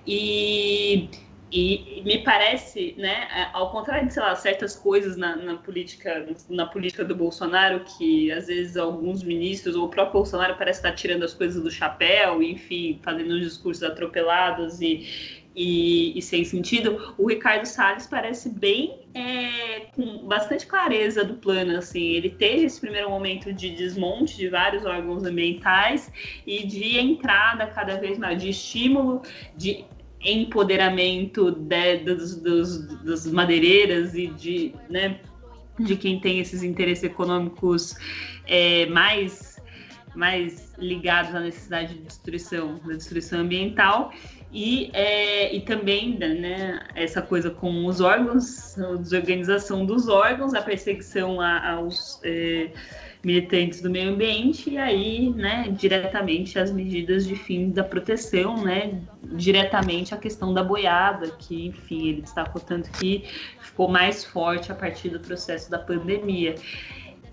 [0.06, 1.08] E
[1.52, 6.64] e me parece, né, ao contrário de, sei lá, certas coisas na, na, política, na
[6.64, 11.24] política do Bolsonaro, que às vezes alguns ministros ou o próprio Bolsonaro parece estar tirando
[11.24, 17.28] as coisas do chapéu, enfim, fazendo uns discursos atropelados e, e, e sem sentido, o
[17.28, 23.10] Ricardo Salles parece bem é, com bastante clareza do plano, assim, ele teve esse primeiro
[23.10, 26.10] momento de desmonte de vários órgãos ambientais
[26.46, 29.20] e de entrada cada vez mais de estímulo,
[29.54, 29.84] de
[30.24, 35.20] empoderamento de, dos, dos, dos madeireiras e de, né,
[35.78, 37.96] de quem tem esses interesses econômicos
[38.46, 39.60] é, mais,
[40.14, 44.12] mais ligados à necessidade de destruição, da destruição ambiental.
[44.52, 50.60] E, é, e também né, essa coisa com os órgãos, a desorganização dos órgãos, a
[50.60, 52.70] perseguição aos é,
[53.24, 59.00] militantes do meio ambiente e aí, né, diretamente as medidas de fim da proteção, né,
[59.22, 63.24] diretamente a questão da boiada, que, enfim, ele destacou tanto que
[63.60, 66.56] ficou mais forte a partir do processo da pandemia.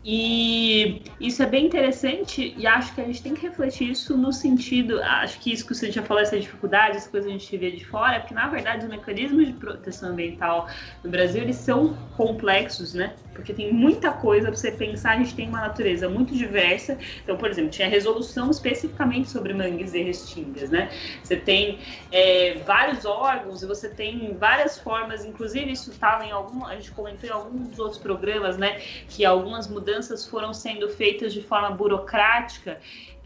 [0.04, 4.32] E isso é bem interessante e acho que a gente tem que refletir isso no
[4.32, 7.70] sentido, acho que isso que você já falou, essa dificuldade, essa coisa a gente vê
[7.72, 10.70] de fora, porque na verdade os mecanismos de proteção ambiental
[11.04, 13.14] no Brasil, eles são complexos, né?
[13.34, 16.98] Porque tem muita coisa para você pensar, a gente tem uma natureza muito diversa.
[17.24, 20.90] Então, por exemplo, tinha resolução especificamente sobre mangues e restingas, né?
[21.24, 21.80] Você tem
[22.12, 26.92] é, vários órgãos e você tem várias formas, inclusive isso estava em algum, a gente
[26.92, 28.82] comentou em alguns dos outros programas, né?
[29.08, 29.89] Que algumas mudanças
[30.28, 32.80] foram sendo feitas de forma burocrática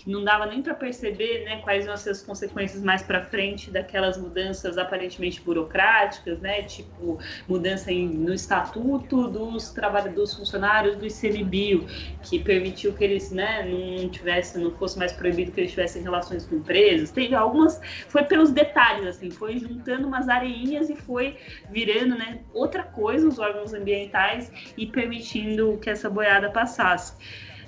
[0.04, 3.72] que não dava nem para perceber né, quais iam ser as consequências mais para frente
[3.72, 11.06] daquelas mudanças aparentemente burocráticas, né, tipo mudança em, no estatuto dos trabalhadores, dos funcionários do
[11.08, 11.88] ICMBio,
[12.22, 16.46] que permitiu que eles né, não tivessem, não fosse mais proibido que eles tivessem relações
[16.46, 17.10] com empresas.
[17.12, 21.38] Teve algumas, foi pelos detalhes, assim, foi juntando umas areinhas e foi
[21.70, 27.14] virando né, outra coisa os órgãos ambientais e permitindo que essa boiada passasse.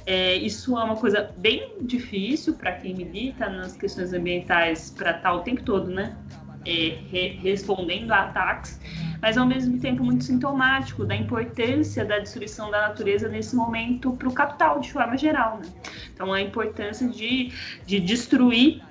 [0.06, 5.22] É, isso é uma coisa bem difícil para quem milita nas questões ambientais, para estar
[5.22, 6.16] tá o tempo todo, né?
[6.68, 8.80] É, re respondendo a ataques,
[9.22, 14.28] mas ao mesmo tempo muito sintomático da importância da destruição da natureza nesse momento para
[14.28, 15.60] o capital, de forma geral.
[15.60, 15.72] Né?
[16.12, 17.52] Então, a importância de,
[17.86, 18.82] de destruir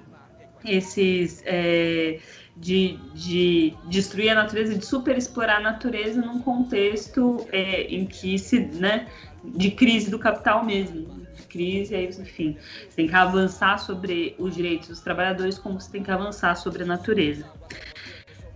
[0.64, 1.42] esses.
[1.44, 2.20] É,
[2.56, 8.60] de, de destruir a natureza, de superexplorar a natureza num contexto é, em que se,
[8.60, 9.08] né,
[9.44, 14.88] de crise do capital mesmo, crise, aí, enfim, você tem que avançar sobre os direitos
[14.88, 17.46] dos trabalhadores como você tem que avançar sobre a natureza.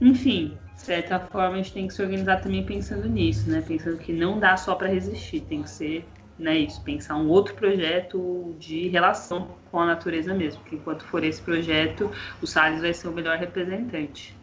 [0.00, 3.62] Enfim, de certa forma a gente tem que se organizar também pensando nisso, né?
[3.66, 6.04] Pensando que não dá só para resistir, tem que ser
[6.38, 11.24] né, isso, pensar um outro projeto de relação com a natureza mesmo, porque enquanto for
[11.24, 14.36] esse projeto, o Salles vai ser o melhor representante.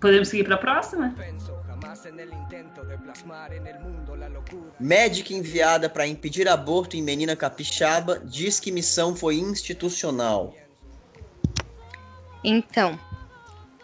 [0.00, 1.14] Podemos seguir para a próxima?
[4.80, 10.54] Médica enviada para impedir aborto em menina capixaba diz que missão foi institucional.
[12.42, 12.98] Então,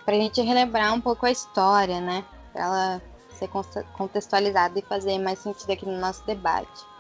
[0.05, 2.25] para a gente relembrar um pouco a história, né?
[2.53, 3.03] Para ela
[3.39, 3.49] ser
[3.97, 6.93] contextualizada e fazer mais sentido aqui no nosso debate.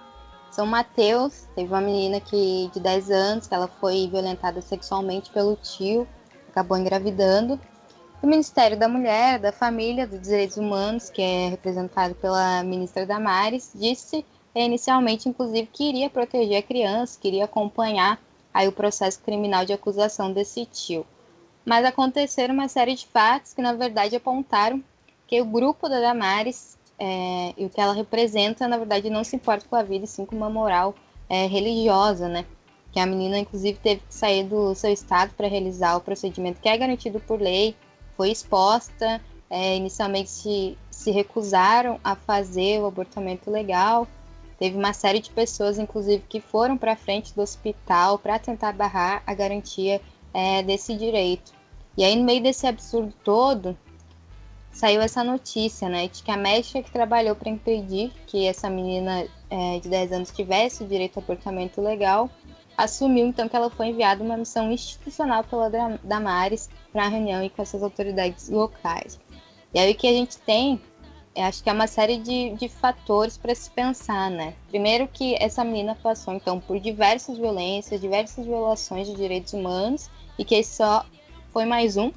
[0.50, 5.56] São Mateus teve uma menina que de 10 anos que ela foi violentada sexualmente pelo
[5.56, 6.06] tio,
[6.50, 7.58] acabou engravidando
[8.22, 13.72] o Ministério da Mulher, da Família, dos Direitos Humanos, que é representado pela ministra Damares,
[13.74, 18.20] disse inicialmente, inclusive, que iria proteger a criança, queria acompanhar
[18.54, 21.04] aí o processo criminal de acusação desse tio.
[21.64, 24.82] Mas aconteceram uma série de fatos que, na verdade, apontaram
[25.26, 29.34] que o grupo da Damares é, e o que ela representa, na verdade, não se
[29.34, 30.94] importa com a vida, e sim com uma moral
[31.28, 32.44] é, religiosa, né?
[32.92, 36.68] Que a menina, inclusive, teve que sair do seu estado para realizar o procedimento que
[36.68, 37.74] é garantido por lei,
[38.22, 39.20] foi exposta.
[39.50, 44.06] É, inicialmente se, se recusaram a fazer o abortamento legal.
[44.58, 49.22] Teve uma série de pessoas, inclusive, que foram para frente do hospital para tentar barrar
[49.26, 50.00] a garantia
[50.32, 51.52] é, desse direito.
[51.98, 53.76] E aí, no meio desse absurdo todo,
[54.70, 59.26] saiu essa notícia, né, de que a médica que trabalhou para impedir que essa menina
[59.50, 62.30] é, de 10 anos tivesse o direito ao abortamento legal,
[62.76, 65.68] assumiu então que ela foi enviada uma missão institucional pela
[66.02, 69.18] Damares para a reunião e com essas autoridades locais.
[69.74, 70.80] E aí o que a gente tem,
[71.34, 74.54] eu acho que é uma série de, de fatores para se pensar, né?
[74.68, 80.44] Primeiro que essa menina passou então por diversas violências, diversas violações de direitos humanos e
[80.44, 81.06] que esse só
[81.52, 82.12] foi mais um,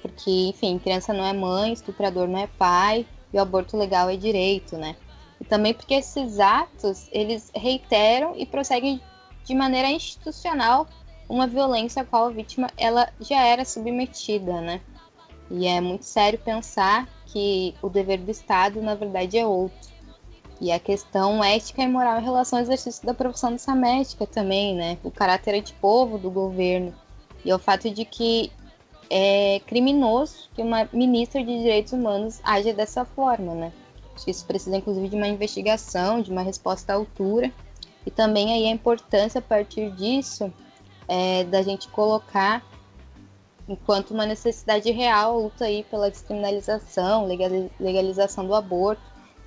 [0.00, 4.16] porque enfim, criança não é mãe, estuprador não é pai e o aborto legal é
[4.16, 4.96] direito, né?
[5.40, 9.00] E também porque esses atos eles reiteram e prosseguem
[9.44, 10.86] de maneira institucional
[11.32, 14.82] uma violência a qual a vítima ela já era submetida, né?
[15.50, 19.90] E é muito sério pensar que o dever do Estado, na verdade, é outro.
[20.60, 24.74] E a questão ética e moral em relação ao exercício da profissão dessa médica também,
[24.74, 24.98] né?
[25.02, 26.94] O caráter antipovo do governo.
[27.42, 28.52] E o fato de que
[29.08, 33.72] é criminoso que uma ministra de Direitos Humanos haja dessa forma, né?
[34.14, 37.50] Acho que isso precisa, inclusive, de uma investigação, de uma resposta à altura.
[38.04, 40.52] E também aí a importância, a partir disso,
[41.12, 42.64] é, da gente colocar
[43.68, 47.26] enquanto uma necessidade real a luta aí pela descriminalização,
[47.78, 49.02] legalização do aborto,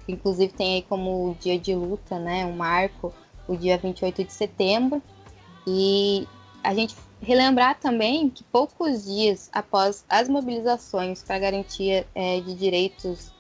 [0.06, 3.12] que inclusive tem aí como dia de luta, né, um marco,
[3.47, 5.01] o dia 28 de setembro.
[5.65, 6.28] E
[6.63, 13.34] a gente relembrar também que poucos dias após as mobilizações para garantia é, de direitos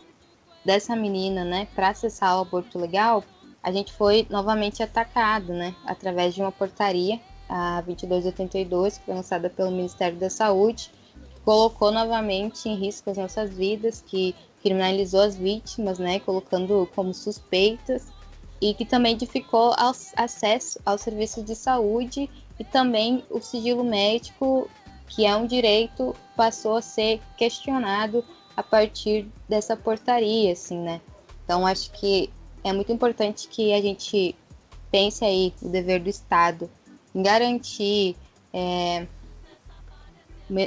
[0.65, 3.23] dessa menina, né, para acessar o aborto legal,
[3.61, 9.49] a gente foi novamente atacado, né, através de uma portaria, a 2282, que foi lançada
[9.49, 10.91] pelo Ministério da Saúde,
[11.33, 17.13] que colocou novamente em risco as nossas vidas, que criminalizou as vítimas, né, colocando como
[17.13, 18.07] suspeitas,
[18.61, 19.75] e que também dificultou
[20.15, 22.29] acesso aos serviços de saúde
[22.59, 24.69] e também o sigilo médico,
[25.07, 28.23] que é um direito, passou a ser questionado
[28.55, 31.01] a partir dessa portaria, assim, né?
[31.43, 32.29] Então acho que
[32.63, 34.35] é muito importante que a gente
[34.89, 36.69] pense aí o dever do Estado
[37.15, 38.15] garantir
[38.53, 39.07] é,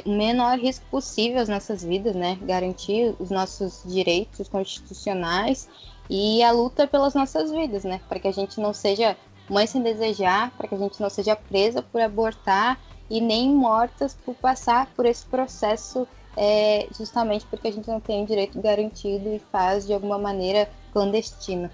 [0.04, 2.38] o menor risco possível às nossas vidas, né?
[2.42, 5.68] Garantir os nossos direitos constitucionais
[6.08, 8.00] e a luta pelas nossas vidas, né?
[8.08, 9.16] Para que a gente não seja
[9.48, 14.16] mãe sem desejar, para que a gente não seja presa por abortar e nem mortas
[14.24, 16.06] por passar por esse processo
[16.36, 20.70] é, justamente porque a gente não tem o direito garantido e faz de alguma maneira
[20.92, 21.70] clandestina.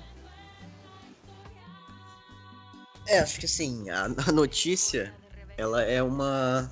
[3.06, 5.14] É, acho que assim, a, a notícia,
[5.56, 6.70] ela é uma.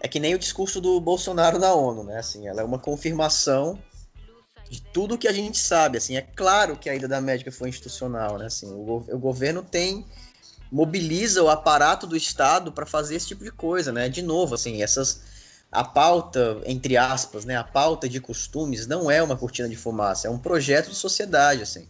[0.00, 2.18] É que nem o discurso do Bolsonaro na ONU, né?
[2.18, 3.78] Assim, ela é uma confirmação
[4.68, 5.98] de tudo que a gente sabe.
[5.98, 8.46] Assim, é claro que a ida da médica foi institucional, né?
[8.46, 10.04] Assim, o, o governo tem
[10.70, 14.08] mobiliza o aparato do Estado para fazer esse tipo de coisa, né?
[14.08, 15.20] De novo, assim, essas
[15.72, 20.28] a pauta, entre aspas, né, a pauta de costumes não é uma cortina de fumaça,
[20.28, 21.88] é um projeto de sociedade, assim.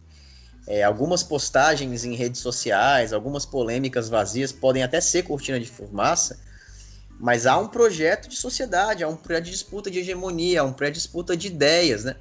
[0.67, 6.39] É, algumas postagens em redes sociais, algumas polêmicas vazias podem até ser cortina de fumaça,
[7.19, 11.01] mas há um projeto de sociedade, há um projeto de hegemonia, há um projeto de
[11.01, 12.17] disputa de ideias, né?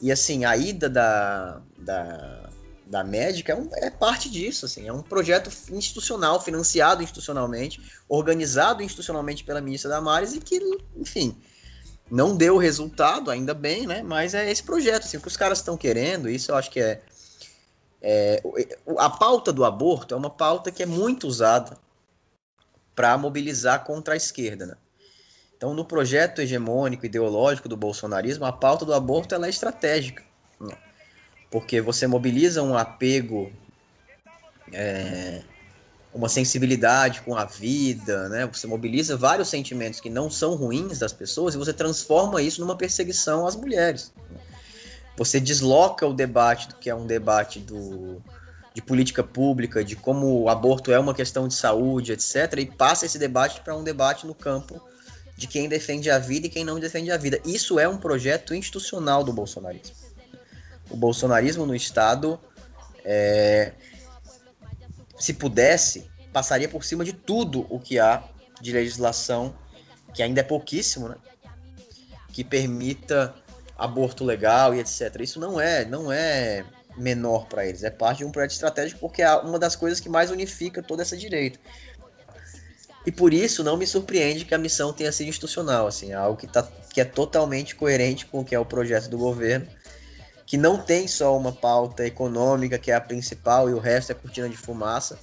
[0.00, 2.50] E assim, a ida da, da,
[2.86, 8.82] da médica é, um, é, parte disso, assim, é um projeto institucional, financiado institucionalmente, organizado
[8.82, 10.60] institucionalmente pela ministra Damares e que,
[10.96, 11.36] enfim,
[12.10, 14.02] não deu resultado, ainda bem, né?
[14.02, 16.80] Mas é esse projeto, assim, o que os caras estão querendo, isso eu acho que
[16.80, 17.02] é,
[18.00, 18.42] é
[18.96, 21.76] a pauta do aborto é uma pauta que é muito usada
[22.94, 24.74] para mobilizar contra a esquerda, né?
[25.56, 30.22] Então, no projeto hegemônico ideológico do bolsonarismo, a pauta do aborto ela é estratégica.
[30.60, 30.76] Né?
[31.50, 33.50] porque você mobiliza um apego,
[34.72, 35.42] é,
[36.12, 38.46] uma sensibilidade com a vida, né?
[38.46, 42.76] Você mobiliza vários sentimentos que não são ruins das pessoas e você transforma isso numa
[42.76, 44.12] perseguição às mulheres.
[45.18, 48.22] Você desloca o debate do que é um debate do,
[48.72, 53.04] de política pública, de como o aborto é uma questão de saúde, etc., e passa
[53.04, 54.80] esse debate para um debate no campo
[55.36, 57.40] de quem defende a vida e quem não defende a vida.
[57.44, 60.08] Isso é um projeto institucional do bolsonarismo
[60.90, 62.40] o bolsonarismo no Estado,
[63.04, 63.72] é,
[65.18, 68.22] se pudesse, passaria por cima de tudo o que há
[68.60, 69.54] de legislação,
[70.14, 71.16] que ainda é pouquíssimo, né?
[72.32, 73.34] que permita
[73.78, 75.20] aborto legal e etc.
[75.20, 76.64] Isso não é, não é
[76.96, 80.08] menor para eles, é parte de um projeto estratégico porque é uma das coisas que
[80.08, 81.58] mais unifica toda essa direita.
[83.06, 86.48] E por isso não me surpreende que a missão tenha sido institucional, assim, algo que,
[86.48, 89.66] tá, que é totalmente coerente com o que é o projeto do governo
[90.48, 94.14] que não tem só uma pauta econômica, que é a principal, e o resto é
[94.14, 95.18] cortina de fumaça.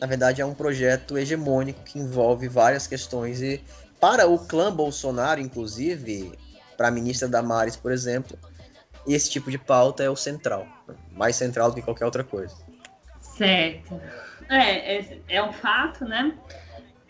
[0.00, 3.42] Na verdade, é um projeto hegemônico que envolve várias questões.
[3.42, 3.62] E
[4.00, 6.32] para o clã Bolsonaro, inclusive,
[6.76, 8.38] para a ministra Damares, por exemplo,
[9.06, 10.66] esse tipo de pauta é o central,
[11.12, 12.54] mais central do que qualquer outra coisa.
[13.20, 14.00] Certo.
[14.48, 16.34] É, é, é um fato, né?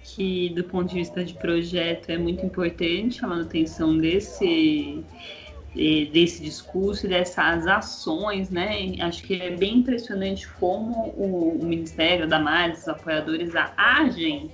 [0.03, 5.05] Que do ponto de vista de projeto é muito importante a manutenção desse
[6.11, 8.95] desse discurso e dessas ações, né?
[9.01, 14.51] Acho que é bem impressionante como o, o Ministério da Maris, os apoiadores agem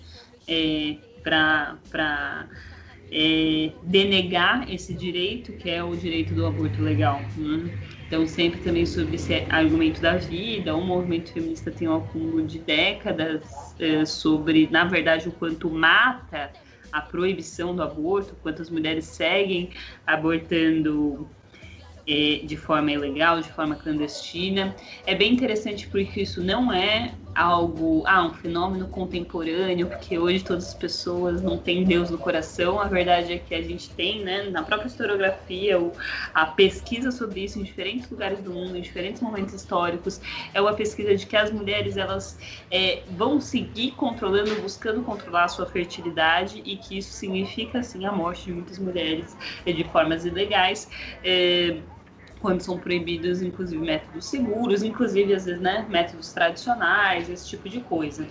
[0.49, 2.49] é, para
[3.13, 7.21] é, denegar esse direito, que é o direito do aborto legal.
[7.37, 7.79] Né?
[8.07, 12.59] Então, sempre também sobre esse argumento da vida, o movimento feminista tem um acúmulo de
[12.59, 16.51] décadas é, sobre, na verdade, o quanto mata
[16.91, 19.71] a proibição do aborto, quantas mulheres seguem
[20.07, 21.29] abortando
[22.07, 24.75] é, de forma ilegal, de forma clandestina.
[25.07, 30.69] É bem interessante porque isso não é algo, ah, um fenômeno contemporâneo, porque hoje todas
[30.69, 32.79] as pessoas não têm Deus no coração.
[32.81, 35.93] A verdade é que a gente tem, né, na própria historiografia, o,
[36.35, 40.21] a pesquisa sobre isso em diferentes lugares do mundo, em diferentes momentos históricos,
[40.53, 42.39] é uma pesquisa de que as mulheres elas
[42.71, 48.13] é, vão seguir controlando, buscando controlar a sua fertilidade e que isso significa, assim, a
[48.13, 50.89] morte de muitas mulheres é, de formas ilegais.
[51.25, 51.83] É,
[52.43, 57.81] quando são proibidos, inclusive, métodos seguros, inclusive, às vezes, né, métodos tradicionais, esse tipo de
[57.81, 58.27] coisa.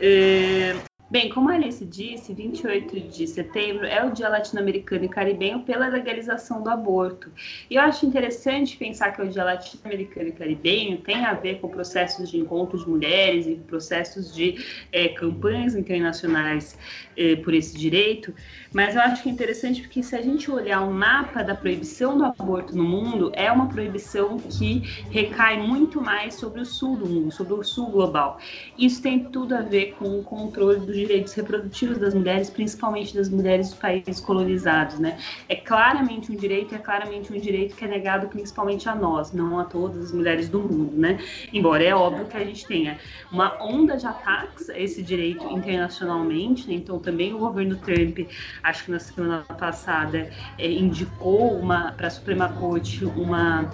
[0.00, 0.74] É,
[1.12, 5.86] Bem, como a Alice disse, 28 de setembro é o Dia Latino-Americano e Caribenho pela
[5.86, 7.30] legalização do aborto.
[7.68, 11.68] E eu acho interessante pensar que o Dia Latino-Americano e Caribenho tem a ver com
[11.68, 16.78] processos de encontro de mulheres e processos de é, campanhas internacionais
[17.14, 18.34] é, por esse direito,
[18.72, 22.16] mas eu acho que é interessante porque se a gente olhar o mapa da proibição
[22.16, 27.06] do aborto no mundo, é uma proibição que recai muito mais sobre o sul do
[27.06, 28.38] mundo, sobre o sul global.
[28.78, 33.28] Isso tem tudo a ver com o controle dos direitos reprodutivos das mulheres, principalmente das
[33.28, 35.18] mulheres dos países colonizados, né?
[35.48, 39.58] É claramente um direito, é claramente um direito que é negado principalmente a nós, não
[39.58, 41.18] a todas as mulheres do mundo, né?
[41.52, 42.98] Embora é óbvio que a gente tenha
[43.30, 46.74] uma onda de ataques a esse direito internacionalmente, né?
[46.74, 48.18] então também o governo Trump
[48.62, 53.70] acho que na semana passada, é, indicou uma para a Suprema Corte uma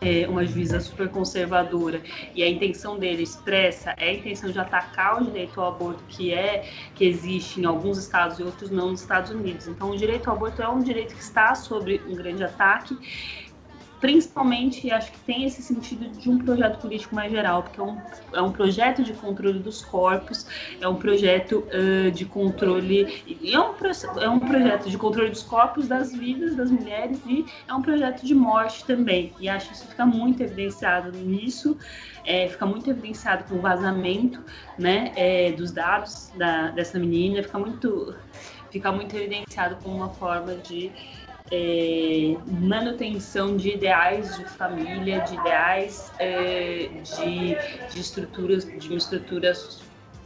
[0.00, 2.02] é, uma juíza super conservadora
[2.34, 6.32] e a intenção dele expressa é a intenção de atacar o direito ao aborto que
[6.32, 9.68] é que existe em alguns estados e outros não nos Estados Unidos.
[9.68, 12.96] Então o direito ao aborto é um direito que está sob um grande ataque
[14.04, 17.98] principalmente acho que tem esse sentido de um projeto político mais geral, porque é um,
[18.34, 20.46] é um projeto de controle dos corpos,
[20.78, 25.88] é um projeto uh, de controle, é um, é um projeto de controle dos corpos,
[25.88, 29.32] das vidas das mulheres e é um projeto de morte também.
[29.40, 31.78] E acho que isso fica muito evidenciado nisso,
[32.26, 34.38] é, fica muito evidenciado com o vazamento
[34.78, 38.14] né, é, dos dados da, dessa menina, fica muito,
[38.70, 40.92] fica muito evidenciado como uma forma de
[41.50, 47.56] é, manutenção de ideais de família, de ideais é, de,
[47.92, 49.52] de estruturas, de uma estrutura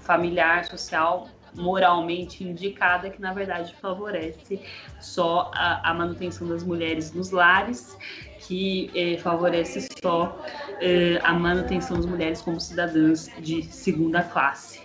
[0.01, 4.61] familiar, social, moralmente indicada, que na verdade favorece
[5.01, 7.97] só a, a manutenção das mulheres nos lares,
[8.39, 10.45] que é, favorece só
[10.81, 14.81] é, a manutenção das mulheres como cidadãs de segunda classe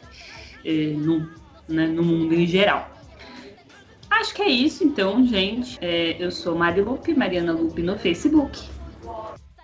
[0.65, 1.29] é, no,
[1.67, 2.92] né, no mundo em geral.
[4.19, 5.77] Acho que é isso então, gente.
[5.81, 8.61] É, eu sou Mari Lupe, Mariana Lupe no Facebook.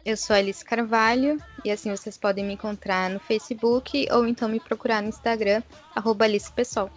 [0.03, 4.59] Eu sou Alice Carvalho e assim vocês podem me encontrar no Facebook ou então me
[4.59, 5.61] procurar no Instagram,
[5.95, 6.91] arroba Alice Pessoal.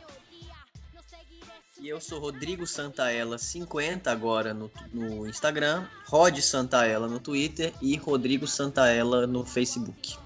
[1.78, 7.96] E eu sou Rodrigo Santaella 50 agora no, no Instagram, Rod Santaella no Twitter e
[7.96, 10.16] Rodrigo Santaella no Facebook.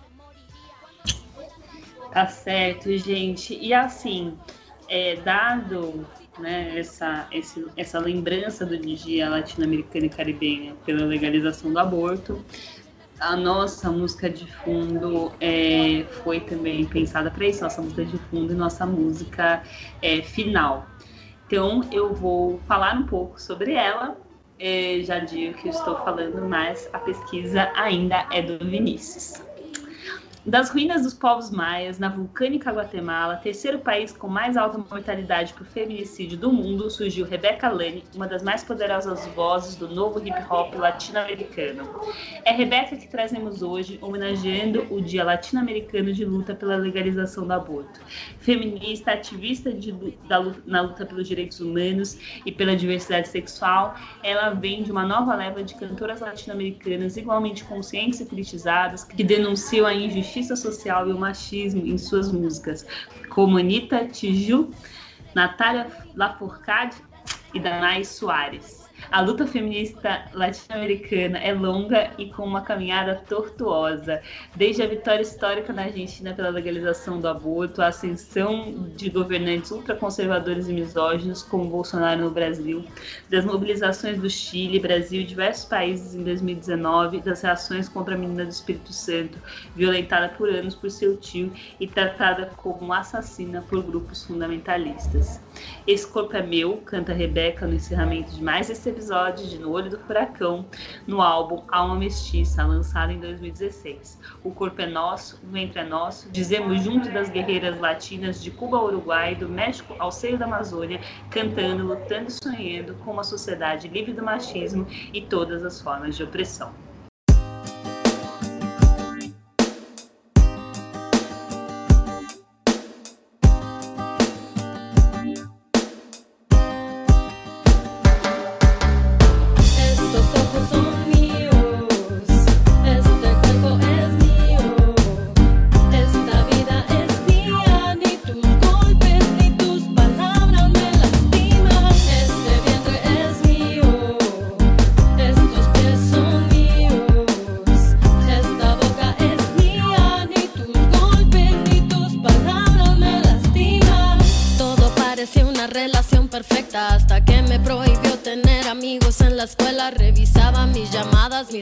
[2.12, 3.58] Tá certo, gente.
[3.58, 4.38] E assim,
[4.88, 6.06] é, dado
[6.38, 12.44] né, essa, esse, essa lembrança do Dia Latino-Americana e Caribenha pela legalização do aborto.
[13.18, 18.52] A nossa música de fundo é, foi também pensada para isso, nossa música de fundo
[18.52, 19.62] e nossa música
[20.02, 20.86] é, final.
[21.46, 24.16] Então eu vou falar um pouco sobre ela.
[24.58, 29.42] É, já digo que estou falando, mas a pesquisa ainda é do Vinícius.
[30.46, 35.66] Das ruínas dos povos maias, na vulcânica Guatemala, terceiro país com mais alta mortalidade por
[35.66, 40.72] feminicídio do mundo, surgiu Rebecca Lane, uma das mais poderosas vozes do novo hip hop
[40.76, 41.82] latino-americano.
[42.44, 47.98] É Rebecca que trazemos hoje, homenageando o Dia Latino-Americano de Luta pela Legalização do Aborto.
[48.38, 49.90] Feminista, ativista de,
[50.28, 55.34] da, na luta pelos direitos humanos e pela diversidade sexual, ela vem de uma nova
[55.34, 61.12] leva de cantoras latino-americanas igualmente conscientes e politizadas que denunciam a injustiça injustiça social e
[61.12, 62.86] o machismo em suas músicas,
[63.30, 64.70] como Anitta Tiju,
[65.34, 66.96] Natália Lafourcade
[67.54, 68.85] e Danai Soares.
[69.10, 74.20] A luta feminista latino-americana é longa e com uma caminhada tortuosa.
[74.54, 80.68] Desde a vitória histórica na Argentina pela legalização do aborto, a ascensão de governantes ultraconservadores
[80.68, 82.84] e misóginos, como Bolsonaro no Brasil,
[83.28, 88.44] das mobilizações do Chile, Brasil e diversos países em 2019, das reações contra a menina
[88.44, 89.40] do Espírito Santo,
[89.74, 95.40] violentada por anos por seu tio e tratada como assassina por grupos fundamentalistas.
[95.86, 99.90] Esse corpo é meu, canta Rebeca no encerramento de mais esse episódio de No Olho
[99.90, 100.64] do Furacão,
[101.06, 104.18] no álbum Alma Mestiça, lançado em 2016.
[104.42, 108.78] O corpo é nosso, o ventre é nosso, dizemos junto das guerreiras latinas de Cuba
[108.78, 110.98] ao Uruguai, do México ao seio da Amazônia,
[111.30, 116.22] cantando, lutando e sonhando com uma sociedade livre do machismo e todas as formas de
[116.22, 116.85] opressão.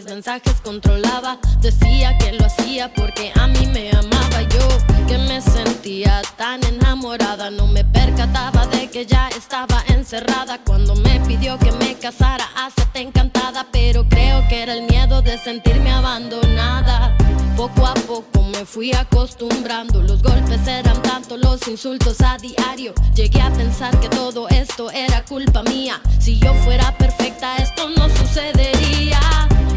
[0.04, 1.38] Mensajes controlaba.
[1.60, 4.68] Decía que lo hacía porque a mí me amaba yo,
[5.06, 7.50] que me sentía tan enamorada.
[7.50, 12.46] No me percataba de que ya estaba encerrada cuando me pidió que me casara.
[12.56, 17.16] Hacete encantada, pero creo que era el miedo de sentirme abandonada.
[17.56, 22.94] Poco a poco me fui acostumbrando, los golpes eran tanto, los insultos a diario.
[23.14, 26.00] Llegué a pensar que todo esto era culpa mía.
[26.18, 29.20] Si yo fuera perfecta, esto no sucedería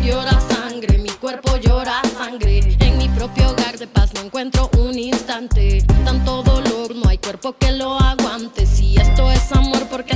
[0.07, 2.59] llora sangre, mi cuerpo llora sangre.
[2.79, 5.83] En mi propio hogar de paz no encuentro un instante.
[6.05, 8.65] Tanto dolor, no hay cuerpo que lo aguante.
[8.65, 10.15] Si esto es amor, ¿por qué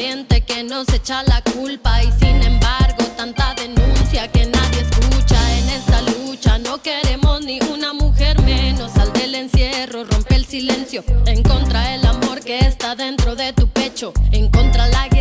[0.00, 5.68] Gente que nos echa la culpa y sin embargo tanta denuncia que nadie escucha en
[5.68, 6.58] esta lucha.
[6.58, 8.92] No queremos ni una mujer menos.
[8.92, 11.04] Sal del encierro, rompe el silencio.
[11.26, 14.14] En contra el amor que está dentro de tu pecho.
[14.32, 15.19] En contra la defiende